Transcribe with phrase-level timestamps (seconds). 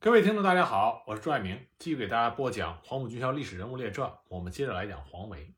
[0.00, 4.16] 各位听众，大家好，我是朱爱明，继续给大家播讲黄埔军校历史人物列传。
[4.28, 5.52] 我们接着来讲黄维。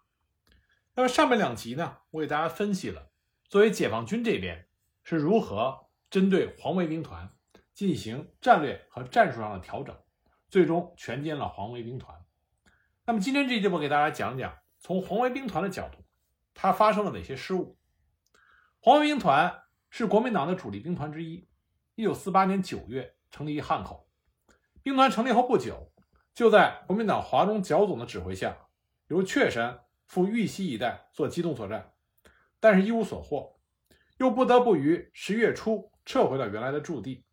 [0.95, 3.11] 那么上面两集呢，我给大家分析了
[3.51, 4.67] 作为解放军这边
[5.03, 7.29] 是如何针对黄维兵团
[7.75, 9.95] 进行战略和战术上的调整，
[10.49, 12.25] 最终全歼了黄维兵团。
[13.05, 16.03] 那么今天这一节我给大家讲讲从黄维兵团的角度，
[16.55, 17.79] 它发生了哪些失误。
[18.79, 21.47] 黄维兵团是国民党的主力兵团之一，
[21.95, 24.07] 一九四八年九月成立于汉口。
[24.83, 25.93] 兵团成立后不久，
[26.35, 28.57] 就在国民党华中剿总的指挥下，
[29.09, 31.93] 由确山赴豫西一带做机动作战，
[32.59, 33.61] 但是一无所获，
[34.17, 37.25] 又不得不于十月初撤回到原来的驻地。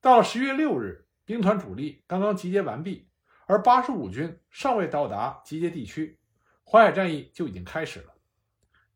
[0.00, 3.08] 到了十月六日，兵团主力刚刚集结完毕，
[3.46, 6.18] 而八十五军尚未到达集结地区，
[6.64, 8.14] 淮海战役就已经开始了。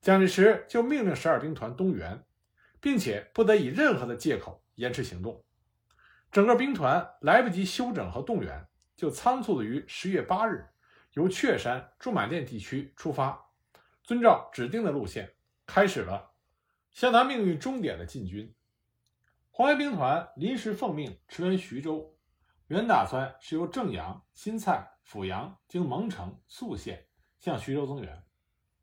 [0.00, 2.24] 蒋介石就命令十二兵团东援，
[2.80, 5.44] 并且不得以任何的借口延迟行动。
[6.36, 10.66] 整个兵团来不及休整和动员，就仓促的于十月八日
[11.14, 13.42] 由确山驻马店地区出发，
[14.02, 15.32] 遵照指定的路线，
[15.64, 16.32] 开始了
[16.92, 18.54] 向他命运终点的进军。
[19.50, 22.14] 黄维兵团临时奉命驰援徐州，
[22.66, 27.06] 原打算是由正阳、新蔡、阜阳经蒙城、宿县
[27.38, 28.22] 向徐州增援，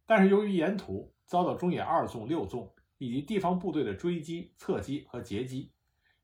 [0.07, 5.71] 但是由于沿途遭到中野二纵、六纵以及地方部队的追击、侧击和截击。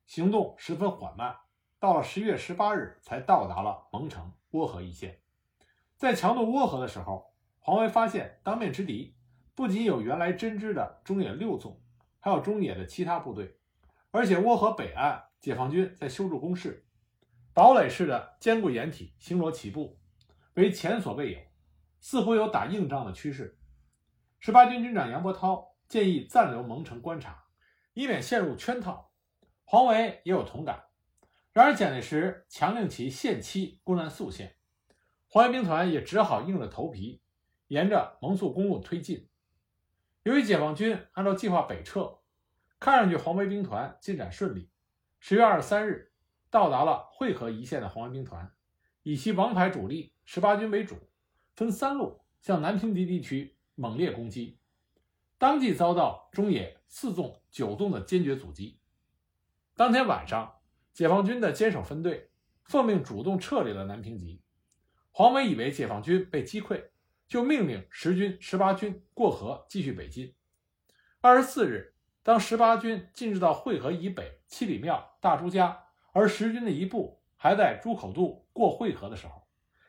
[0.09, 1.37] 行动十分缓慢，
[1.79, 5.21] 到了十月十八日才到达了蒙城涡河一线。
[5.97, 9.15] 在强渡涡河的时候，黄维发现当面之敌
[9.53, 11.79] 不仅有原来针织的中野六纵，
[12.19, 13.59] 还有中野的其他部队，
[14.09, 16.87] 而且涡河北岸解放军在修筑工事，
[17.53, 19.99] 堡垒式的坚固掩体星罗棋布，
[20.55, 21.39] 为前所未有，
[21.99, 23.59] 似乎有打硬仗的趋势。
[24.39, 27.43] 十八军军长杨伯涛建议暂留蒙城观察，
[27.93, 29.08] 以免陷入圈套。
[29.71, 30.85] 黄维也有同感，
[31.53, 34.55] 然而蒋介石强令其限期攻占宿县，
[35.27, 37.21] 黄维兵团也只好硬着头皮
[37.67, 39.29] 沿着蒙宿公路推进。
[40.23, 42.17] 由于解放军按照计划北撤，
[42.79, 44.71] 看上去黄维兵团进展顺利。
[45.19, 46.11] 十月二十三日，
[46.49, 48.51] 到达了会河一线的黄维兵团，
[49.03, 50.95] 以其王牌主力十八军为主，
[51.55, 54.57] 分三路向南平敌地区猛烈攻击，
[55.37, 58.79] 当即遭到中野四纵、九纵的坚决阻击。
[59.79, 60.59] 当天晚上，
[60.91, 62.31] 解放军的坚守分队
[62.65, 64.43] 奉命主动撤离了南平集。
[65.09, 66.89] 黄维以为解放军被击溃，
[67.29, 70.35] 就命令十军、十八军过河继续北进。
[71.21, 79.47] 二十四日，当十八军进入到会河以北七里庙、大朱家，而十军的一部还在朱口渡过会河的时候，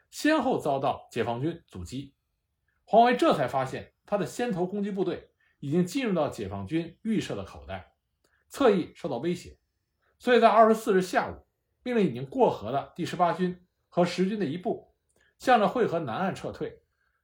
[0.08, 2.14] 先后遭到解放军阻击。
[2.84, 7.94] 黄维这才发现，他的先头攻击部队已经进入到解放军预设的口袋，
[8.48, 9.56] 侧翼受到威胁。
[10.20, 11.46] 所以在二十四日下午，
[11.82, 14.94] 命令已经过河的第十八军和十军的一部，
[15.38, 16.82] 向着会河南岸撤退，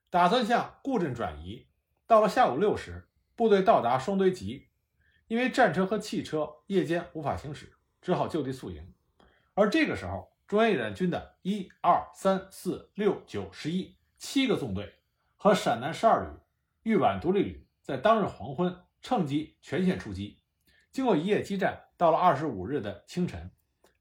[0.09, 1.69] 打算向固镇转移。
[2.07, 4.69] 到了下午六时，部队到达双堆集，
[5.29, 7.71] 因为战车和汽车夜间无法行驶，
[8.01, 8.95] 只好就地宿营。
[9.53, 14.95] 而这个时候，中央野战军的一二三四六九十一七个纵队
[15.37, 20.41] 和陕南十二旅、豫皖独立旅在当日黄昏趁机全线出击，
[20.97, 21.83] 经过一夜激战。
[21.99, 23.51] 到了二十五日的清晨，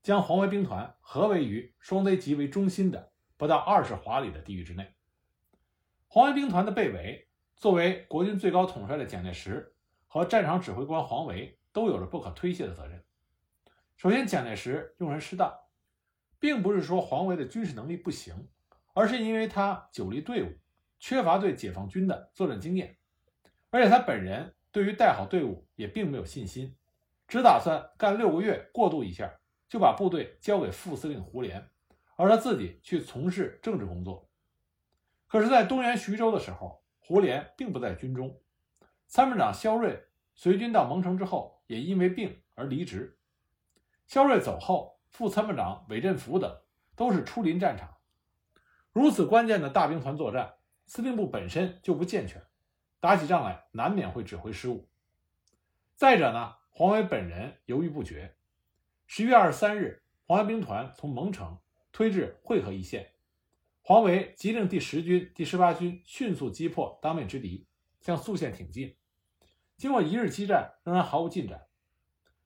[0.01, 4.95] 将黄维兵团合围于双堆集为中心的不到二十华里的地域之内。
[6.07, 9.75] 黄维兵团的被围，作为国军最高统帅的蒋介石
[10.07, 13.03] 和战场指挥官黄维都有着不可推卸的责任。
[13.97, 15.53] 首先，蒋介石用人失当，
[16.39, 18.47] 并不是说黄维的军事能力不行，
[18.93, 20.53] 而是因为他久立队伍，
[20.97, 22.97] 缺乏对解放军的作战经验，
[23.69, 26.75] 而且他本人对于带好队伍也并没有信心。
[27.27, 31.63] 只打算干六个月过渡一下，就把部队交给副司令胡琏，
[32.15, 34.29] 而他自己去从事政治工作。
[35.27, 38.39] 可是，在东援徐州的时候，胡琏并不在军中。
[39.07, 43.17] 参谋长肖瑞随军到蒙城之后，也因为病而离职。
[44.05, 46.61] 肖瑞走后，副参谋长韦振福等
[46.95, 47.97] 都是出临战场。
[48.91, 50.53] 如此关键的大兵团作战，
[50.85, 52.41] 司令部本身就不健全，
[52.99, 54.87] 打起仗来难免会指挥失误。
[55.95, 56.55] 再者呢？
[56.77, 58.35] 黄维本人犹豫不决。
[59.07, 61.57] 十月二十三日，黄维兵团从蒙城
[61.93, 63.13] 推至会河一线，
[63.81, 67.65] 黄维急令第十军、第十八军迅速击破当面之敌，
[68.01, 68.97] 向宿县挺进。
[69.77, 71.65] 经过一日激战，仍然毫无进展。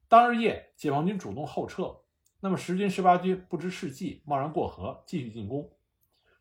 [0.07, 2.01] 当日夜，解放军主动后撤，
[2.39, 5.71] 那么十军、十八军不知是计，贸然过河继续进攻。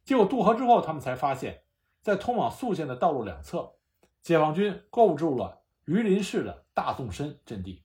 [0.05, 1.63] 结果渡河之后，他们才发现，
[2.03, 3.77] 在通往宿县的道路两侧，
[4.21, 7.83] 解放军构筑了榆林市的大纵深阵地。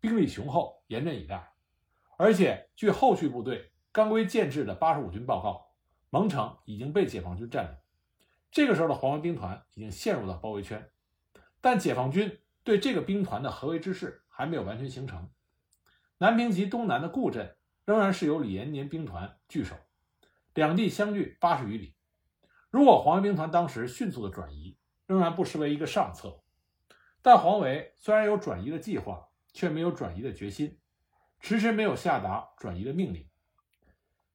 [0.00, 1.52] 兵力雄厚，严阵以待，
[2.16, 5.70] 而且据后续部队刚归建制的八十五军报告，
[6.10, 7.76] 蒙城已经被解放军占领。
[8.50, 10.90] 这个时候的黄维兵团已经陷入了包围圈，
[11.60, 15.30] 但解放军对这个兵团的合围之势还没有完全形成。
[16.18, 19.76] 南平及东南的固镇仍然是由李延年兵团据守，
[20.54, 21.94] 两地相距八十余里。
[22.68, 24.76] 如果黄维兵团当时迅速的转移，
[25.06, 26.42] 仍然不失为一个上策。
[27.22, 30.78] 但黄维虽然有转移的计划，却没有转移的决心，
[31.40, 33.28] 迟迟没有下达转移的命令。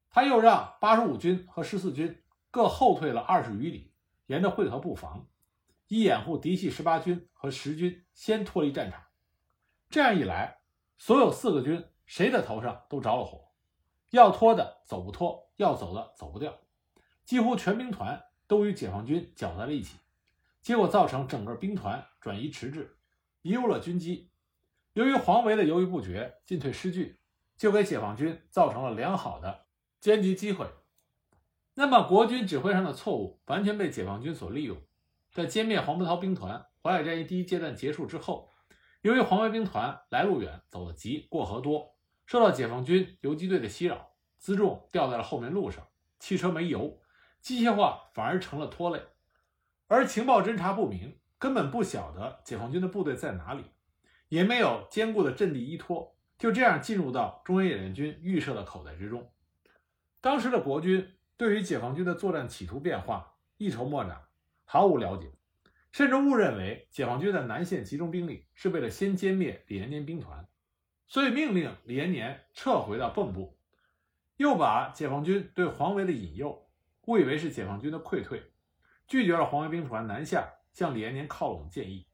[0.10, 3.92] 他又让八十五军和十四军各后退了二十余里。
[4.28, 5.28] 沿着会合布防，
[5.90, 9.04] 以掩护嫡系十八军和十军先脱离战场。
[9.90, 10.62] 这样一来，
[10.98, 13.52] 所有四个军谁的头上都着了火，
[14.12, 16.58] 要拖的走不脱，要走的走不掉，
[17.26, 20.00] 几乎全兵团都与解放军搅在了一起，
[20.64, 22.96] 结果造成整个兵团转移迟滞，
[23.44, 24.32] 贻误了军机。
[24.94, 27.20] 由于黄维的犹豫不决、进退失据，
[27.58, 29.66] 就给解放军造成了良好的
[30.02, 30.66] 歼击机会。
[31.74, 34.78] 那么，国军指挥上的错误完全被解放军所利用。
[35.34, 38.50] 在歼灭黄伯韬兵团、淮海战役第一阶段结束之后，
[39.02, 45.86] 由于黄维兵团来路远、走得急、过河多，受到解放军游击队的袭扰，辎重掉在了后面路上，
[46.20, 47.02] 汽车没油，
[47.42, 49.04] 机械化反而成了拖累。
[49.88, 53.66] 而情报侦察不明，根本不晓得解放军的部队在哪里，
[54.30, 59.32] 也没有坚固的阵地依托，就这样进入到中央野战军预设的口袋之中。
[60.22, 61.14] 当时的国军。
[61.36, 64.22] 对于解放军的作战企图变化一筹莫展，
[64.66, 65.32] 毫无了解，
[65.92, 70.48] 甚至误认为解放军的南线集中兵力是为了先歼灭李延年兵团，
[71.08, 73.58] 所以命令李延年撤回到蚌埠，
[74.38, 76.70] 又把解放军对黄维的引诱
[77.08, 78.53] 误以为是解放军的溃退，
[79.14, 82.08] 拒绝了黄维兵团南下向李延年靠拢的建议，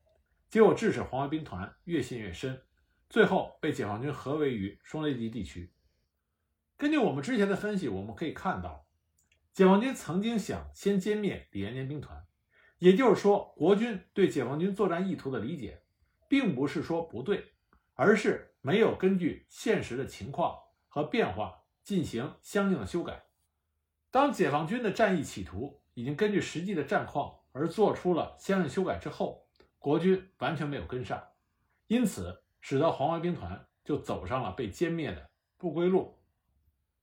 [0.50, 2.62] 结果致使黄维兵团越陷越深，
[3.10, 5.72] 最后被解放军合围于双雷集地区。
[6.76, 8.86] 根据我们之前的分析，我们可以看到。
[9.54, 12.22] 解放军曾经想先歼灭李延年兵团，
[12.80, 15.82] 也就是说，国军对解放军作战意图的理解，
[16.28, 17.54] 并不是说不对，
[17.94, 20.54] 而是没有根据现实的情况
[20.90, 23.24] 和变化进行相应的修改。
[24.12, 29.48] 当解放军的战役企图已经根据实际的战况而做出了相应修改之后，
[29.78, 31.22] 国军完全没有跟上，
[31.88, 36.20] 因此使得黄淮兵团就走上了被歼灭的不归路。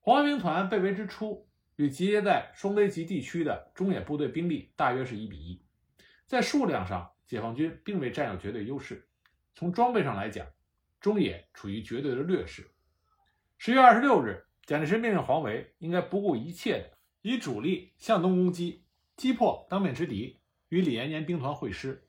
[0.00, 1.44] 黄淮兵团被围之初。
[1.78, 5.62] 与集结在双堆集地区的中野部队兵力大约是一比一，
[6.24, 9.06] 在数量上，解放军并未占有绝对优势。
[9.54, 10.46] 从装备上来讲，
[11.00, 12.72] 中野处于绝对的劣势。
[13.58, 16.95] 十月二十六日，蒋介石命令黄维应该不顾一切的
[17.28, 18.84] 以主力向东攻击，
[19.16, 20.38] 击破当面之敌，
[20.68, 22.06] 与李延年兵团会师。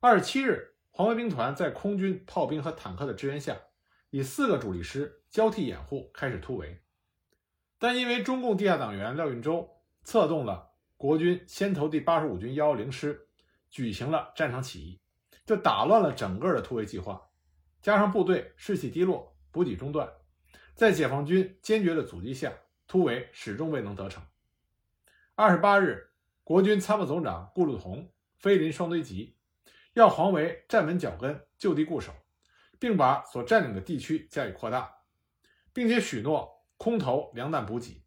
[0.00, 3.54] 二十七日，黄维兵团在空军、炮兵和坦克的支援下，
[4.08, 6.80] 以四个主力师交替掩护，开始突围。
[7.78, 9.68] 但因为中共地下党员廖运周
[10.04, 13.28] 策动了国军先头第八十五军幺幺零师
[13.68, 14.98] 举行了战场起义，
[15.44, 17.20] 就打乱了整个的突围计划。
[17.82, 20.10] 加上部队士气低落，补给中断，
[20.74, 22.50] 在解放军坚决的阻击下，
[22.88, 24.24] 突围始终未能得逞。
[25.38, 26.12] 二十八日，
[26.44, 29.36] 国军参谋总长顾祝同飞临双堆集，
[29.92, 32.10] 要黄维站稳脚跟，就地固守，
[32.78, 34.90] 并把所占领的地区加以扩大，
[35.72, 36.56] 并且许诺。
[36.78, 38.04] 空投粮弹补给，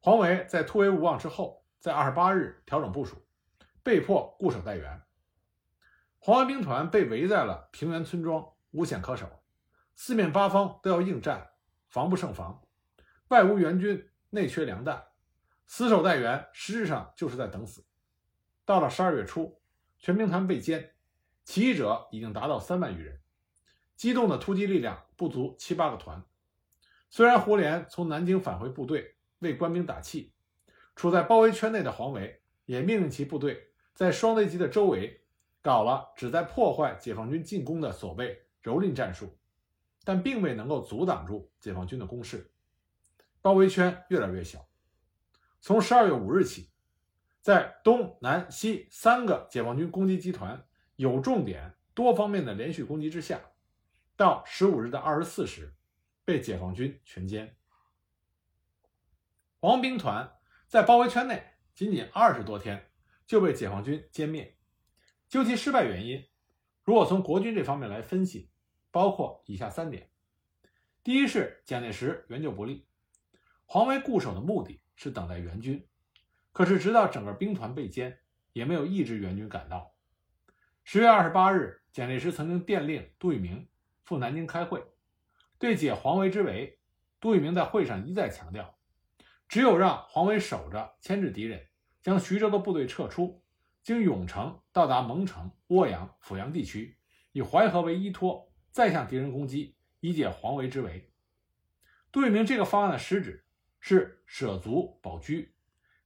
[0.00, 3.26] 黄维在突围无望之后，在二十八日调整部署，
[3.82, 5.02] 被迫固守待援。
[6.18, 9.42] 黄维兵团被围在了平原村庄，无险可守，
[9.94, 11.50] 四面八方都要应战，
[11.88, 12.62] 防不胜防。
[13.28, 15.02] 外无援军，内缺粮弹，
[15.66, 17.84] 死守待援，实质上就是在等死。
[18.64, 19.60] 到了十二月初，
[19.98, 20.90] 全兵团被歼，
[21.44, 23.20] 起义者已经达到三万余人，
[23.96, 26.24] 机动的突击力量不足七八个团。
[27.10, 30.32] 虽然胡琏从南京返回部队为官兵打气，
[30.94, 35.22] 处在包围圈内的黄维也命令其部队在双雷集的周围
[35.62, 39.36] 搞了旨在破坏解放军进攻的所谓蹂躏战术，
[40.04, 42.50] 但并未能够阻挡住解放军的攻势，
[43.40, 44.66] 包围圈越来越小。
[45.66, 46.70] 从十二月五日起，
[47.40, 53.40] 在东南西三个解放军攻击集团有重点、多方面的连续攻击之下，
[54.14, 55.74] 到十五日的二十四时。
[56.24, 57.50] 被解放军全歼，
[59.58, 60.32] 黄兵团
[60.68, 61.44] 在包围圈内
[61.74, 62.90] 仅仅二十多天
[63.26, 64.56] 就被解放军歼灭。
[65.28, 66.24] 究其失败原因，
[66.84, 68.50] 如果从国军这方面来分析，
[68.92, 70.10] 包括以下三点：
[71.02, 72.86] 第一是蒋介石援救不力，
[73.64, 75.86] 黄维固守的目的是等待援军，
[76.52, 78.16] 可是直到整个兵团被歼，
[78.52, 79.94] 也没有一支援军赶到。
[80.82, 83.68] 十月二十八日，蒋介石曾经电令杜聿明
[84.04, 84.84] 赴南京开会。
[85.58, 86.78] 对解黄维之围，
[87.20, 88.78] 杜聿明在会上一再强调，
[89.48, 91.66] 只有让黄维守着牵制敌人，
[92.02, 93.42] 将徐州的部队撤出，
[93.82, 96.98] 经永城到达蒙城、涡阳、阜阳地区，
[97.32, 101.10] 以淮河为依托，再向敌人攻击，以解黄维之围。
[102.12, 103.45] 杜聿明这个方案的实质
[103.88, 105.32] 是舍卒保车，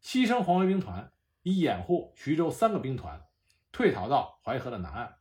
[0.03, 1.11] 牺牲黄维兵团，
[1.41, 3.27] 以掩护徐州三个兵团
[3.73, 5.17] 退逃到淮河的南岸。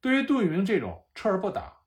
[0.00, 1.82] 对于杜聿明这种撤而不打、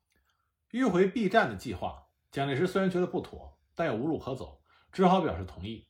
[0.70, 4.62] 迂回避战的计划，蒋介石虽然觉得不妥，但又无路可走，
[4.92, 5.88] 只好表示同意。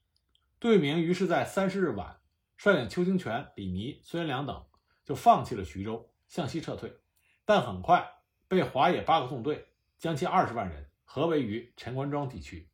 [0.62, 2.22] 杜聿明于是在三十日晚，
[2.56, 4.66] 率领邱清泉、李弥、孙元良等
[5.04, 7.02] 就放弃了徐州，向西撤退，
[7.44, 8.10] 但很快
[8.48, 12.70] 被华野八个纵队将其二十万人合围于陈官庄地区。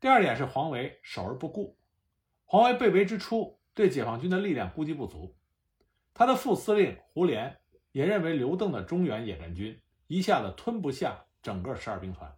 [0.00, 1.78] 第二点是黄维守而不顾。
[2.44, 5.36] 黄维被围之初，对解放军的力量估计不足，
[6.12, 7.56] 他的副司令胡琏。
[7.92, 12.32] 也认为刘邓的中原野战军一下子吞不下整个十二兵团。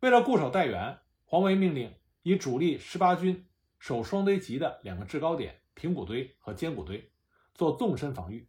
[0.00, 3.46] 为了固守待援，黄维命令以主力十八军
[3.78, 7.12] 守双堆集的两个制高点平谷堆和坚谷堆
[7.52, 8.48] 做纵深防御，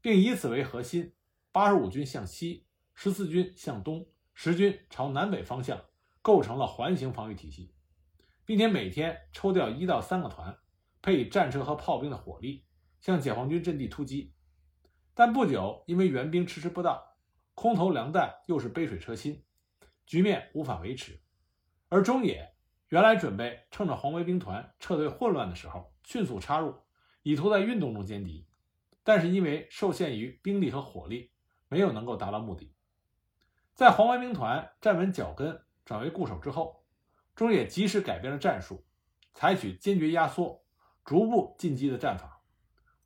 [0.00, 1.12] 并以此为核心，
[1.50, 2.64] 八十五军向西，
[2.94, 5.84] 十四军向东，十军朝南北方向
[6.22, 7.74] 构成了环形防御体系，
[8.44, 10.58] 并且每天抽调一到三个团，
[11.00, 12.64] 配以战车和炮兵的火力，
[13.00, 14.34] 向解放军阵地突击。
[15.14, 17.16] 但不久，因为援兵迟迟不到，
[17.54, 19.44] 空投粮弹又是杯水车薪，
[20.06, 21.20] 局面无法维持。
[21.88, 22.54] 而中野
[22.88, 26.74] 原来准备趁着黄维兵团撤退混乱的时候迅速插入，
[27.22, 28.46] 以图在运动中歼敌，
[29.02, 31.32] 但是因为受限于兵力和火力，
[31.68, 32.74] 没有能够达到目的。
[33.74, 36.84] 在黄维兵团站稳脚跟、转为固守之后，
[37.34, 38.86] 中野及时改变了战术，
[39.34, 40.64] 采取坚决压缩、
[41.04, 42.40] 逐步进击的战法，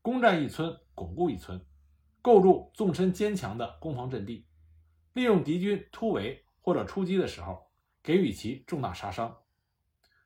[0.02, 1.58] 攻占一村，巩固一村。
[2.20, 4.46] 构筑纵深坚强的攻防阵地，
[5.14, 7.70] 利用敌军突围或者出击的时候，
[8.02, 9.34] 给予其重大杀伤。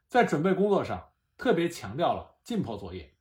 [0.09, 3.15] 在准备工作上，特别强调了进迫作业。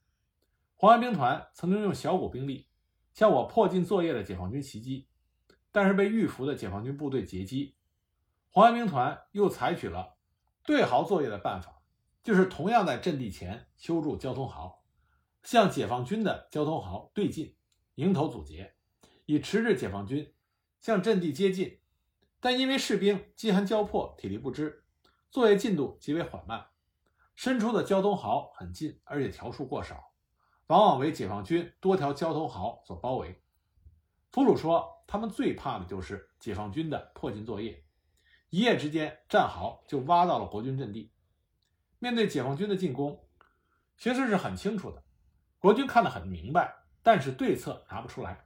[0.73, 2.69] 黄安兵团曾经用小股兵力
[3.13, 5.07] 向我迫近作业的解放军袭击，
[5.71, 7.76] 但是被预伏的解放军部队截击。
[8.57, 10.17] 红安兵团又采取了
[10.63, 11.83] 对壕作业的办法，
[12.23, 14.83] 就是同样在阵地前修筑交通壕，
[15.43, 17.55] 向解放军的交通壕对进。
[17.93, 18.73] 迎头阻截，
[19.27, 20.33] 以迟滞解放军
[20.79, 21.79] 向阵地接近，
[22.39, 24.83] 但因为士兵饥寒交迫、体力不支，
[25.29, 26.65] 作业进度极为缓慢。
[27.35, 30.13] 伸出的交通壕很近，而且条数过少，
[30.65, 33.39] 往往为解放军多条交通壕所包围。
[34.31, 37.83] 俘虏说，他们最怕的就是解放军的迫近作业，
[38.49, 41.11] 一夜之间战壕就挖到了国军阵地。
[41.99, 43.27] 面对解放军的进攻，
[43.97, 45.03] 形势是很清楚的，
[45.59, 46.73] 国军看得很明白。
[47.03, 48.45] 但是对策拿不出来，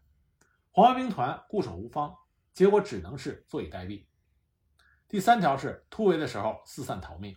[0.69, 2.15] 黄维兵团固守无方，
[2.53, 4.05] 结果只能是坐以待毙。
[5.07, 7.35] 第三条是突围的时候四散逃命，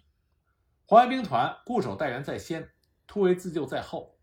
[0.85, 2.71] 黄维兵团固守待援在先，
[3.07, 4.19] 突围自救在后。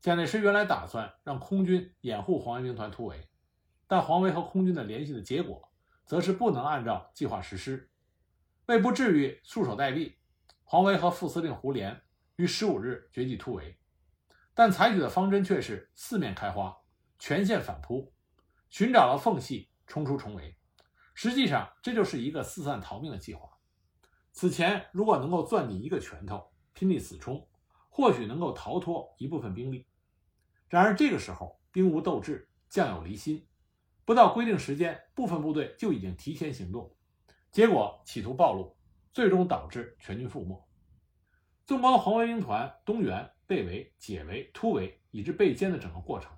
[0.00, 3.28] 蒋介石原来打算让空军掩护黄维兵团突围，
[3.86, 5.67] 但黄维和空军的联系的结果，
[6.08, 7.90] 则是不能按照计划实施。
[8.66, 10.16] 为不至于束手待毙，
[10.64, 12.00] 黄维和副司令胡琏
[12.36, 13.78] 于十五日决计突围。
[14.54, 16.76] 但采取的方针却是四面开花，
[17.18, 18.12] 全线反扑，
[18.70, 20.56] 寻找了缝隙冲出重围。
[21.14, 23.50] 实际上，这就是一个四散逃命的计划。
[24.32, 27.46] 此前如果能够攥紧一个拳头，拼命死冲，
[27.88, 29.86] 或许能够逃脱一部分兵力。
[30.68, 33.47] 然而这个时候兵无斗志，将有离心，
[34.08, 36.90] 不到规定时间，部分部队就已经提前行动，
[37.52, 38.74] 结果企图暴露，
[39.12, 40.66] 最终导致全军覆没。
[41.66, 43.30] 纵观黄维兵团东援。
[43.46, 46.30] 被围、解围、突围，以致被歼的整个过程，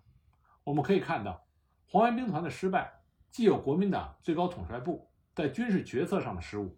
[0.65, 1.45] 我们可以看到，
[1.87, 2.93] 黄维兵团的失败，
[3.31, 6.77] 既有国民党最高统帅部在军事决策上的失误，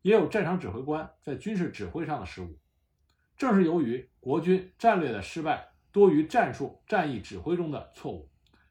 [0.00, 2.58] 也有战场指挥官在军事指挥上的失误。
[3.36, 8.29] 正是由于国军战略的失败多于战术战役指挥中的错误，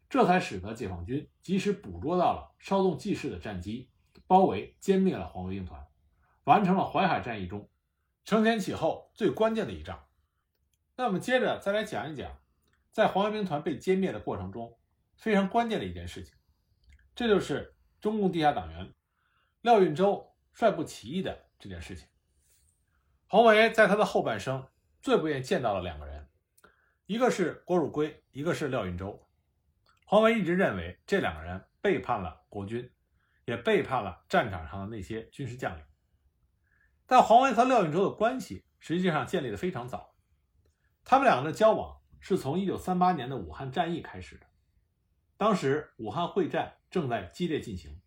[0.10, 3.92] 这才使得解放军及时捕捉到了稍纵即逝的战机，
[4.26, 5.88] 包围歼灭了黄维兵团，
[6.46, 7.70] 完成了淮海战役中
[8.26, 10.08] 承前启后最关键的一仗。
[10.96, 12.40] 那我们接着再来讲一讲，
[12.92, 14.80] 在黄维兵团被歼灭的过程中，
[15.16, 16.36] 非常关键的一件事情，
[17.14, 18.94] 这就是中共地下党员
[19.62, 22.08] 廖运周率部起义的这件事情。
[23.28, 24.68] 黄维在他的后半生
[25.04, 26.28] 最不愿见到的两个人，
[27.06, 29.29] 一个是郭汝瑰，一个是廖运周。
[30.10, 32.92] 黄维一直认为这两个人背叛了国军，
[33.46, 35.86] 也背叛了战场上的那些军事将领。
[37.06, 40.16] 但黄维和廖运周的关系实际上建立的非常早。
[41.04, 44.48] 他们两个的交往是从一九三八年的武汉战役开始的。
[45.38, 48.02] 当时武汉会战正在激烈进行，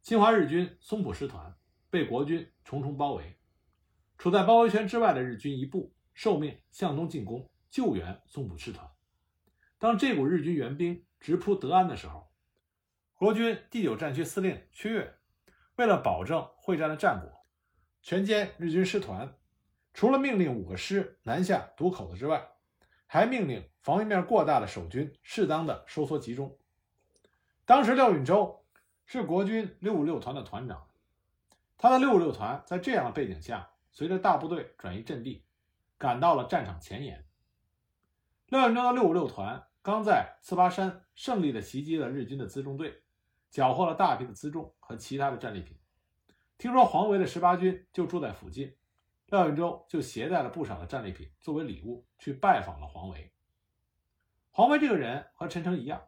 [0.00, 1.56] 侵华日军松浦师团
[1.88, 3.38] 被国军重重包围。
[4.18, 8.90] 处在包围圈之外的日军一部受命向东进攻，救援松浦师团。
[9.82, 12.30] 当这股日军援兵直扑德安的时候，
[13.14, 15.16] 国军第九战区司令薛岳
[15.74, 17.44] 为了保证会战的战果，
[18.00, 19.36] 全歼日军师团，
[19.92, 22.48] 除了命令五个师南下堵口子之外，
[23.08, 26.56] 还命令防御面过大的守军适当的收缩集中。
[27.64, 28.64] 当时廖允州
[29.04, 30.86] 是国军六五六团的团长，
[31.76, 35.44] 他的六五六团在这样的背景下，随着大部队转移阵地，
[35.98, 37.26] 赶到了战场前沿。
[38.46, 43.02] 廖允州的六五六团刚在刺巴山胜利的袭击了日军的辎重队，
[43.50, 45.76] 缴获了大批的辎重和其他的战利品。
[46.56, 48.76] 听说黄维的十八军就住在附近，
[49.26, 53.32] 廖运周就携带了不少的战利品作为礼物去拜访了黄维。
[54.50, 56.02] 黄维这个人和陈诚一样。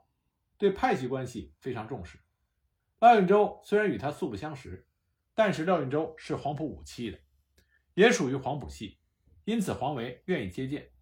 [0.56, 2.20] 对派系关系非常重视。
[3.00, 4.86] 廖运周虽然与他素不相识，
[5.34, 7.18] 但是廖运周是黄埔五期的，
[7.94, 9.00] 也属于黄埔系，
[9.44, 10.92] 因此黄维愿意接见。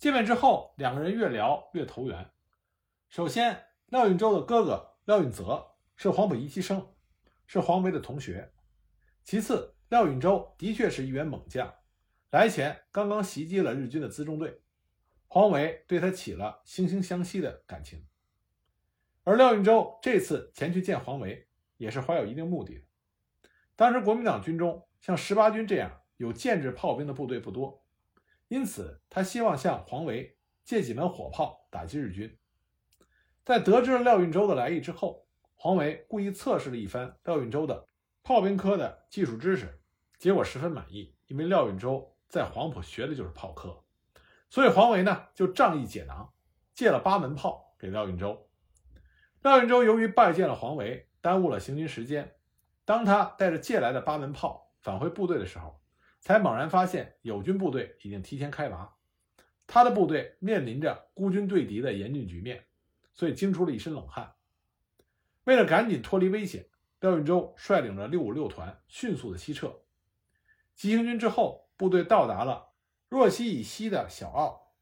[0.00, 2.30] 见面之后，两个人越聊越投缘。
[3.10, 6.94] 首先，廖运周的哥哥廖运泽是黄埔一期生，
[7.46, 8.50] 是黄维的同学。
[9.24, 11.74] 其次，廖运周的确是一员猛将，
[12.30, 14.62] 来前刚刚袭击了日军的辎重队，
[15.28, 18.06] 黄维对他起了惺惺相惜的感情。
[19.24, 22.84] 而廖运周这次前去见黄维，也是怀有一定目的的。
[23.76, 27.79] 当时国民党军中像十八军这样有建制炮兵的部队不多，
[28.50, 32.36] 因此他希望向黄维借几门火炮打击日军。
[33.44, 37.86] 在得知了廖运周的来意之后，黄维故意测试了一番廖运周的
[38.24, 39.80] 炮兵科的技术知识，
[40.18, 43.84] 结果十分满意，因为廖运周在黄埔学的就是炮科，
[44.48, 46.32] 所以黄维呢就仗义解囊，
[46.74, 48.48] 借了八门炮给廖运周。
[49.42, 52.34] 廖运周由于拜见了黄维，耽误了行军时间。
[52.84, 55.79] 当他带着借来的八门炮返回部队的时候，
[56.20, 58.96] 才猛然发现友军部队已经提前开拔，
[59.66, 62.66] 他的部队面临着孤军对敌的严峻局面，
[63.14, 64.34] 所以惊出了一身冷汗。
[65.44, 66.66] 为了赶紧脱离危险，
[67.00, 69.80] 廖运周率领着六五六团迅速的西撤。
[70.74, 72.72] 急行军之后，部队到达了
[73.08, 74.74] 若溪以西的小澳，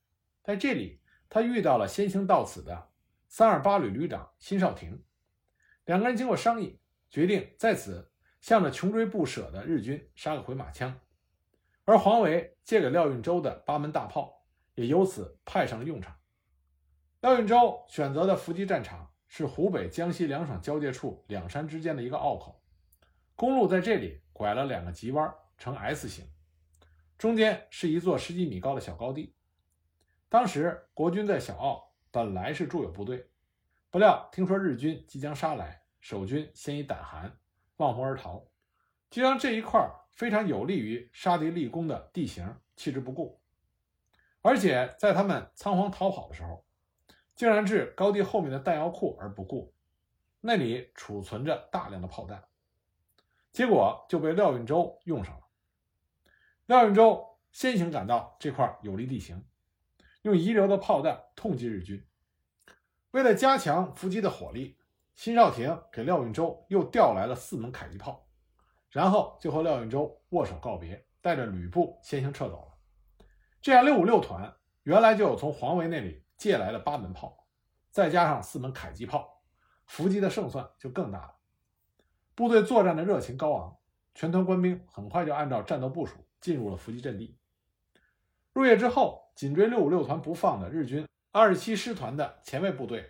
[0.42, 2.88] 在这里，他遇到了先行到此的。
[3.28, 5.04] 三二八旅旅长辛少廷，
[5.84, 10.98] 两个人经过商议，决定在此向着穷追不舍的日军杀个回马枪。
[11.88, 16.14] 而黄维借给廖运周的八门大炮，也由此派上了用场。
[17.22, 22.62] 廖运周选择的伏击战场是湖北、江西两省交界处两山之间的一个坳口，
[23.34, 26.26] 公路在这里拐了两个急弯，呈 S 形，
[27.16, 29.34] 中间是一座十几米高的小高地。
[30.28, 31.88] 当时国军在小澳。
[32.10, 33.28] 本来是驻有部队，
[33.90, 37.38] 不料听说日军即将杀来，守军先已胆寒，
[37.76, 38.46] 望风而逃，
[39.10, 39.80] 就将这一块
[40.12, 43.40] 非常有利于杀敌立功的地形弃之不顾。
[44.42, 46.64] 而且在他们仓皇逃跑的时候，
[47.34, 49.74] 竟然置高地后面的弹药库而不顾，
[50.40, 52.44] 那里储存着大量的炮弹，
[53.52, 55.42] 结果就被廖运周用上了。
[56.66, 59.44] 廖运周先行赶到这块有利地形。
[60.22, 62.04] 用遗留的炮弹痛击日军。
[63.12, 64.76] 为了加强伏击的火力，
[65.14, 68.27] 辛少廷给廖运周又调来了四门迫击炮，
[68.90, 73.26] 然后就和廖运周握手告别，带着吕布先行撤走了。
[73.60, 77.46] 这样，六五六团原来就有从黄维那里借来的八门炮，
[77.90, 79.42] 再加上四门迫击炮，
[79.86, 81.34] 伏击的胜算就更大了。
[82.34, 83.76] 部队作战的热情高昂，
[84.14, 87.38] 全团官兵很快就按照战斗部署进入了伏击阵地。
[88.52, 89.26] 入夜之后。
[89.38, 93.08] 紧追六五六团不放的日军二十七师团的前卫部队，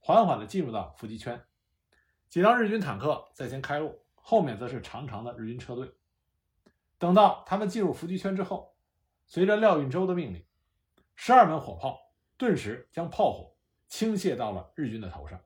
[0.00, 1.42] 缓缓地进入到伏击圈。
[2.28, 5.92] 几辆日军坦克在前开路，后面则是长长的日军车队。
[6.96, 8.74] 等到他们进入伏击圈之后，
[9.26, 10.42] 随着廖运周的命令，
[11.14, 12.00] 十二门火炮
[12.38, 13.54] 顿时将炮火
[13.88, 15.38] 倾泻到了日军的头上。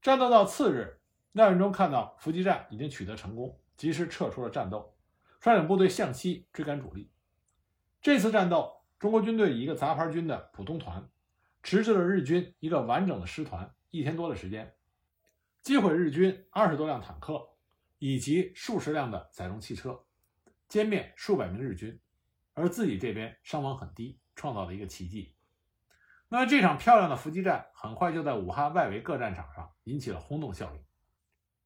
[0.00, 0.98] 战斗到次日，
[1.32, 4.96] 廖运周看到伏击战已经取得成功，及时撤出了战斗，
[5.38, 7.10] 率领部队向西追赶主力。
[8.00, 8.80] 这次战斗。
[8.98, 11.10] 中国军队以一个杂牌军的普通团，
[11.64, 14.76] 迟滞了日军一个完整的师团一天多的时间，
[15.60, 17.48] 击毁日军二十多辆坦克
[18.04, 20.04] 以及数十辆的载重汽车，
[20.68, 22.00] 歼灭数百名日军，
[22.52, 25.36] 而自己这边伤亡很低，创造了一个奇迹。
[26.28, 30.82] 那么这场漂亮的伏击战很快就在武汉外围各战场上引起了轰动效应，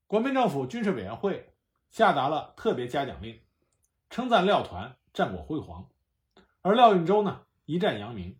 [0.06, 1.54] 国民政府军事委员会
[1.88, 3.40] 下达了特别嘉奖令，
[4.10, 5.88] 称赞廖团战果辉煌。
[6.60, 8.38] 而廖运周呢，一战扬名，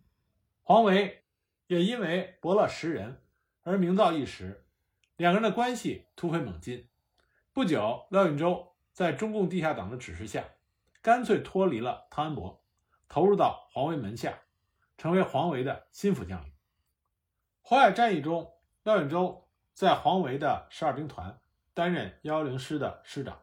[0.61, 1.23] 黄维
[1.65, 3.23] 也因为伯乐识人
[3.63, 4.67] 而名噪一时，
[5.15, 6.87] 两个人的关系突飞猛进。
[7.57, 10.43] 不久，廖运周在中共地下党的指示下，
[11.01, 12.63] 干脆脱离了汤恩伯，
[13.09, 14.41] 投入到黄维门下，
[14.95, 16.53] 成为黄维的心腹将领。
[17.63, 21.39] 淮海战役中，廖运周在黄维的十二兵团
[21.73, 23.41] 担任幺幺零师的师长，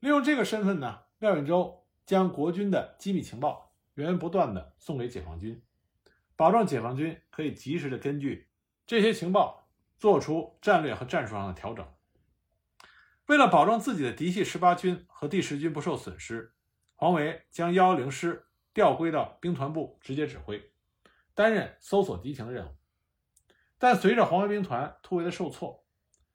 [0.00, 5.64] 利用这个身份呢，廖运周将国军的机密情报源源不断的送给解放军，
[6.36, 8.50] 保证解放军可以及时的根据
[8.86, 9.66] 这些情报
[9.96, 11.88] 做出战略和战术上的调整。
[13.26, 16.52] 为了保证自己的嫡系十八军和第十军不受损失，
[16.96, 20.72] 黄维将幺幺零师调归到兵团部直接指挥，
[21.34, 22.70] 担任搜索敌情的任务。
[23.78, 25.84] 但随着黄维兵团突围的受挫，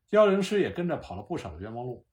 [0.09, 2.05] 幺幺零师也跟着跑了不少的冤枉路。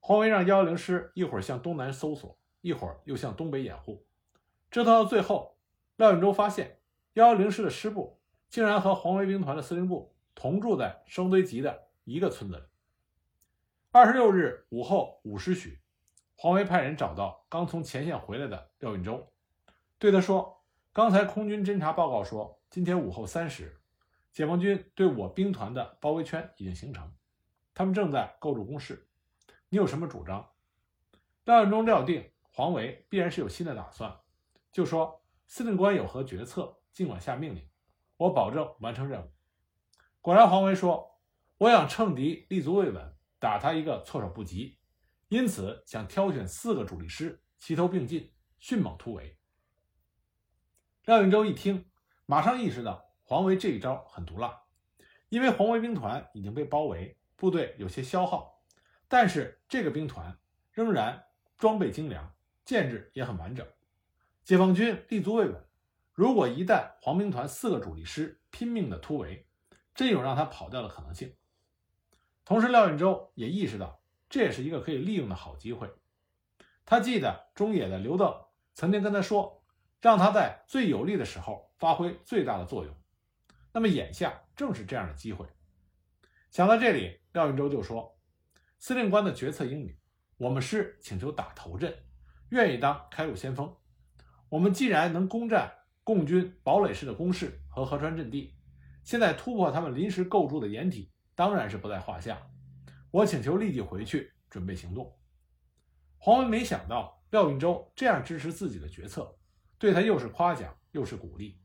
[0.00, 4.06] 黄维让幺幺零师一会儿向东南搜索，一会儿又向东北掩护，
[4.70, 5.56] 折腾到最后，
[5.96, 6.78] 廖运周发现
[7.14, 12.62] 幺幺零师的师部竟然和黄维兵团的司令部同住在生堆集的一个村子里。
[13.96, 15.80] 二十六日午后五时许，
[16.34, 19.32] 黄维派人找到刚从前线回来的廖运周，
[20.00, 23.80] 对他说：“刚才空军侦察报告说，今天午后三时，
[24.32, 27.14] 解放军对我兵团的包围圈已经形成，
[27.72, 29.06] 他们正在构筑工事。
[29.68, 30.50] 你有什么主张？”
[31.46, 34.12] 廖运周料定黄维必然是有新的打算，
[34.72, 37.70] 就说：“司令官有何决策，尽管下命令，
[38.16, 39.30] 我保证完成任务。”
[40.20, 41.20] 果然，黄维说
[41.58, 43.10] ：“我想乘敌立足未稳。”
[43.44, 44.78] 打他一个措手不及，
[45.28, 49.36] 因此想挑选四个主力师齐头并进，迅猛突围。
[51.04, 51.84] 廖运周一听，
[52.24, 54.62] 马上意识到黄维这一招很毒辣，
[55.28, 58.64] 因为黄维兵团已经被包围，部队有些消耗，
[59.08, 60.38] 但是这个兵团
[60.72, 61.22] 仍然
[61.58, 63.66] 装备精良，建制也很完整。
[64.42, 65.68] 解放军立足未稳，
[66.14, 69.46] 如果一旦黄兵团四个主力师拼命的突围，
[69.94, 71.36] 真有让他跑掉的可能性。
[72.44, 75.90] 同时，廖运周也意识到这也是一个可以利用的好机会。
[76.84, 78.34] 他记得中野的刘邓
[78.74, 79.64] 曾经跟他说，
[80.02, 82.94] 让他在最有利的时候发挥最大的作用。
[83.72, 85.46] 那么眼下正是这样的机会。
[86.50, 88.14] 想到这里，廖运周就说
[88.78, 89.96] ：“司令官的决策英明，
[90.36, 91.96] 我们师请求打头阵，
[92.50, 93.74] 愿意当开路先锋。
[94.50, 95.72] 我们既然能攻占
[96.04, 98.54] 共军堡垒式的工事和河川阵地，
[99.02, 102.40] 现在突破他们临时构筑的掩体。”当然是不在话下，
[103.10, 105.16] 我请求立即回去准备行动。
[106.18, 109.36] 黄维没想到廖运周这样支持自己的决策，
[109.78, 111.60] 对他又是夸奖又是鼓励。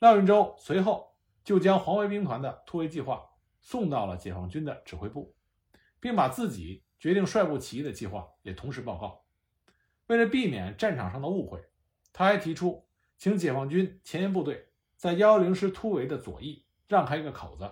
[0.00, 3.24] 廖运周随后就将黄维兵团的突围计划
[3.60, 5.34] 送到了解放军的指挥部，
[5.98, 9.24] 并把自己决定率部起义的计划也同时报告。
[10.06, 11.60] 为了避免战场上的误会，
[12.12, 17.70] 他还提出请解放军前沿部队在幺幺零师突围的左翼让开一个口子。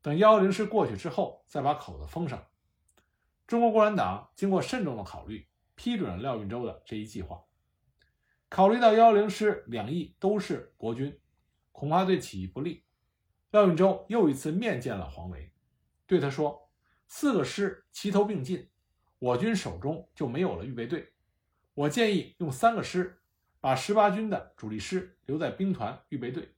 [0.00, 2.46] 等幺幺零师过去之后，再把口子封上。
[3.46, 7.42] 中国共产党经过慎重的考虑，批准了廖运周的这一计划。
[8.48, 11.18] 考虑到幺幺零师两翼都是国军，
[11.72, 12.84] 恐怕对起义不利。
[13.50, 15.52] 廖运周又一次面见了黄维，
[16.06, 16.70] 对他说
[17.08, 18.68] ：“四个师齐头并进，
[19.18, 21.12] 我军手中就没有了预备队。
[21.74, 23.20] 我建议用三个师，
[23.60, 26.54] 把十八军的主力师留在兵团预备队，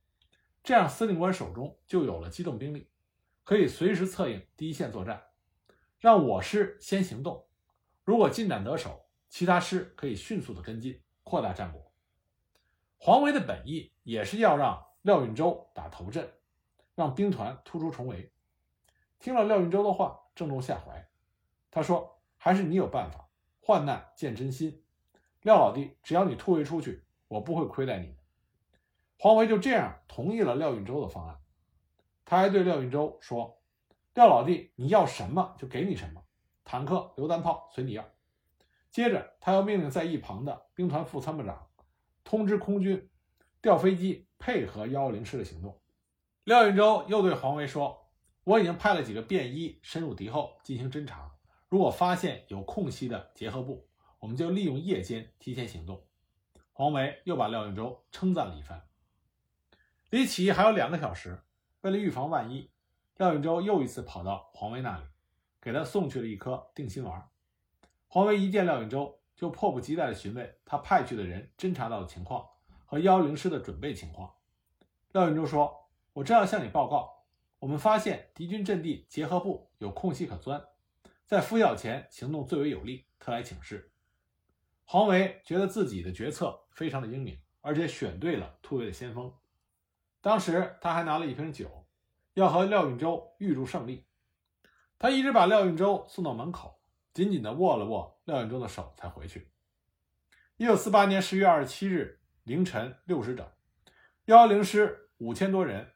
[0.63, 2.89] 这样司令官手中就有了机动兵力。”
[3.51, 5.25] 可以随时策应第一线作战，
[5.99, 7.49] 让我师先行动。
[8.05, 11.93] 如果进展得手，其他师可以迅速的跟进，扩大战果。
[12.97, 16.33] 黄维的本意也是要让廖运周打头阵，
[16.95, 18.33] 让兵团突出重围。
[19.19, 21.09] 听了廖运周的话，正中下怀。
[21.73, 24.85] 他说：“还是你有办法，患难见真心。
[25.43, 28.15] 廖老弟，只要你突围出去，我不会亏待你。”
[29.19, 31.41] 黄维就这样同意了廖运周的方案。
[32.31, 33.61] 他还对廖运周说
[34.15, 36.23] ：“廖老弟，你要什么就给你什么，
[36.63, 38.09] 坦克、榴弹炮随你要。”
[38.89, 41.67] 接着，他又命令在一旁的兵团副参谋长
[42.23, 43.11] 通知空军
[43.61, 45.81] 调飞机配合幺幺零师的行动。
[46.45, 48.09] 廖运周又对黄维说
[48.47, 51.33] ：“我已经派了几个便衣深入敌后进行侦查，
[51.69, 53.89] 如果发现有空隙的结合部，
[54.21, 56.07] 我们就利用夜间提前行动。”
[56.73, 58.87] 黄维又把廖运周称赞了一番。
[60.11, 61.43] 离起义还有两个小时。
[61.83, 62.71] 为了预防万一，
[63.17, 65.05] 廖运周又一次跑到黄维那里，
[65.61, 67.27] 给他送去了一颗定心丸。
[68.07, 72.47] 黄维一见廖运周，就迫不及待地询问他派去的人侦查到的情况
[72.85, 74.31] 和幺零师的准备情况。
[75.13, 77.25] 廖运周说：“我正要向你报告，
[77.59, 80.63] 我们发现敌军阵地结合部有空隙可钻，
[81.25, 83.91] 在拂晓前行动最为有利，特来请示。”
[84.85, 89.33] 黄维觉得自己的决策非常的英明，而且选对了突围的先锋。
[90.21, 91.87] 当时他还拿了一瓶酒，
[92.35, 94.05] 要和廖运周预祝胜利。
[94.99, 96.79] 他一直把廖运周送到门口，
[97.15, 99.51] 紧紧紧地握了握廖运周的手，才回去。
[100.59, 103.47] 一九四八年十月二十七日凌晨六时整，
[104.27, 105.93] 幺幺零师五千多人，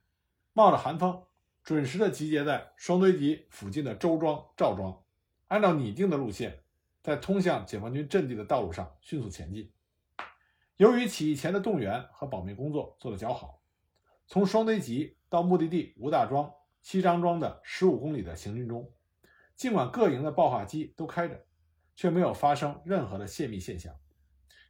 [0.54, 1.22] 冒着寒风，
[1.62, 5.02] 准时地集结在双堆集附近的周庄、赵庄，
[5.48, 6.62] 按照拟定的路线，
[7.02, 9.70] 在通向解放军阵地的道路上迅速前进。
[10.78, 13.60] 由于起义前的动员和保密工作做得较好，
[14.26, 18.92] 从双堆集到目的地吴大庄、七张庄的十五公里的行军中，
[19.56, 21.44] 尽管各营的爆化机都开着，
[21.94, 23.94] 却没有发生任何的泄密现象。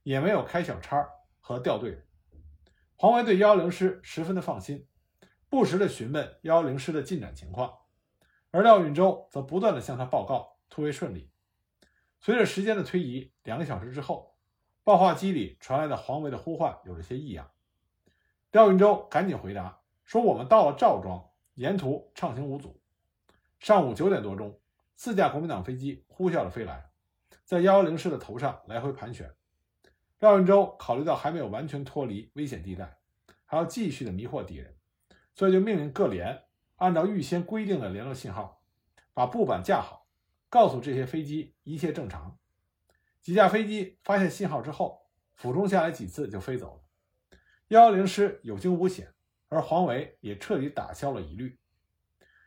[0.03, 1.09] 也没有开小差
[1.41, 2.05] 和掉队。
[2.95, 4.87] 黄维对幺幺零师十分的放心，
[5.49, 7.73] 不时的询问幺幺零师的进展情况，
[8.51, 11.31] 而廖运周则不断的向他报告，突围顺利。
[12.21, 14.37] 随着时间的推移，两个小时之后，
[14.83, 17.51] 报话机里传来的黄维的呼唤有了些异样。
[18.55, 22.81] 廖运周赶紧回答说：“我们到了赵庄，沿途畅行无阻。”
[23.59, 24.61] 上午九点多钟，
[24.95, 26.89] 四架国民党飞机呼啸着飞来，
[27.45, 29.29] 在幺幺零师的头上来回盘旋。
[30.21, 32.97] 廖运周考虑到还没有完全脱离危险地带，
[33.45, 34.77] 还要继续的迷惑敌人，
[35.35, 36.45] 所以就命令各连
[36.77, 38.63] 按照预先规定的联络信号，
[39.13, 40.07] 把布板架好，
[40.49, 42.39] 告诉这些飞机一切正常。
[43.21, 46.84] 几架飞机发现信号之后，俯冲下来几次就飞走了。
[47.69, 49.13] 幺幺零师有惊无险，
[49.49, 51.59] 而黄维也彻底打消了疑虑。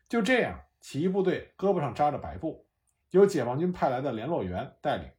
[0.07, 2.67] 就这样，起义部队胳膊上扎着白布，
[3.09, 5.09] 由解放军派来的联络员带领。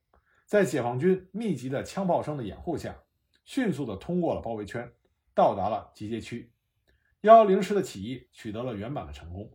[0.47, 2.97] 在解放军密集的枪炮声的掩护下，
[3.45, 4.91] 迅速地通过了包围圈，
[5.35, 6.53] 到达了集结区。
[7.23, 9.53] 幺幺零师的起义取得了圆满的成功。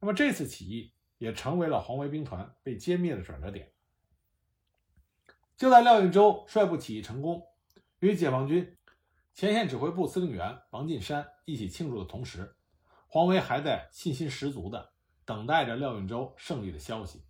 [0.00, 3.70] 那么这次起义也成为了黄维兵团被歼灭的转折点。
[5.58, 7.44] 就在廖运周率部起义成功，
[7.98, 8.77] 与解放军
[9.38, 12.56] 前线指挥部司令员王进山一起庆祝的同时，
[13.06, 14.90] 黄维还在信心十足地
[15.24, 17.22] 等待着廖运周胜利的消息。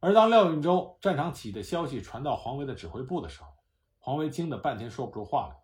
[0.00, 3.48] 而当廖运周战场起义的消息传到黄维的指挥部的时候，
[3.98, 5.56] 黄维惊得半天说不出话来，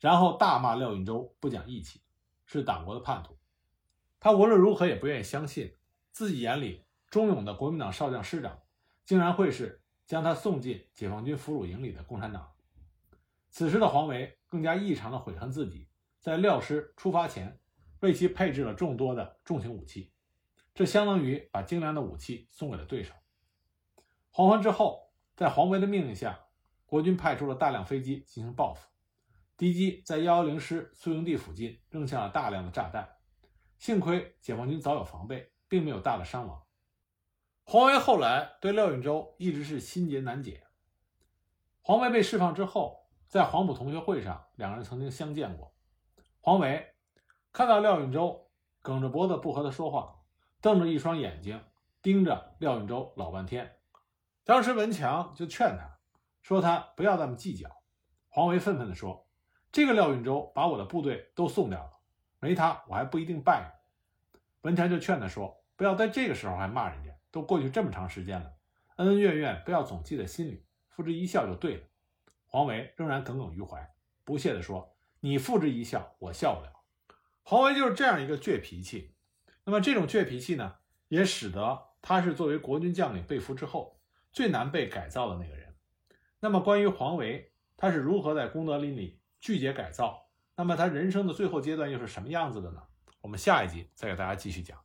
[0.00, 2.00] 然后大骂廖运周不讲义气，
[2.46, 3.36] 是党国的叛徒。
[4.18, 5.76] 他无论如何也不愿意相信，
[6.12, 8.58] 自己眼里忠勇的国民党少将师长，
[9.04, 12.50] 竟然会是将他送进解放军俘虏营里的共产党。
[13.50, 15.88] 此时的黄维更加异常的悔恨自己
[16.20, 17.58] 在廖师出发前
[17.98, 20.12] 为其配置了众多的重型武器，
[20.72, 23.12] 这相当于把精良的武器送给了对手。
[24.30, 26.38] 黄昏之后，在黄维的命令下，
[26.86, 28.88] 国军派出了大量飞机进行报复。
[29.56, 33.08] 敌机在幺幺零师宿营地附近扔下了大量的炸弹，
[33.76, 36.62] 幸亏解放军早有防备，并没有大的伤亡。
[37.64, 40.62] 黄维后来对廖运周一直是心结难解。
[41.80, 43.03] 黄维被释放之后，
[43.34, 45.74] 在黄埔同学会上，两人曾经相见过。
[46.40, 46.94] 黄维
[47.52, 48.48] 看到廖运周
[48.80, 50.20] 梗着脖子不和他说话，
[50.60, 51.60] 瞪着一双眼睛
[52.00, 53.76] 盯着廖运周老半天。
[54.44, 55.98] 当时文强就劝他，
[56.42, 57.68] 说他不要那么计较。
[58.28, 59.26] 黄维愤愤地说
[59.72, 61.90] ：“这个廖运周把我的部队都送掉了，
[62.38, 68.52] 没他我还不一定败呢。”文强就劝他说：“不要在这个时候还骂人家，都过去这么长时间了，
[68.98, 71.82] 恩恩怨怨不要总记在心里，付之一笑就对了。”
[72.54, 76.72] 黄维仍然耿耿于怀，不屑地说：“你付之一笑，我笑不了。”
[77.42, 79.16] 黄维就是这样一个倔脾气。
[79.64, 80.76] 那么这种倔脾气呢，
[81.08, 83.98] 也使得他是作为国军将领被俘之后。
[84.30, 85.74] 最难被改造的那个人。
[86.38, 90.28] 那么，关于黄维，他是如何在功德林里拒绝改造？
[90.54, 92.80] 那么，他人生的最后阶段又是什么样子的呢？
[93.22, 94.78] 我们下一集再给大家继续讲。